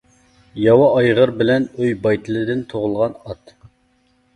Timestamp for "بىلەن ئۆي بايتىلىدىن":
1.43-2.67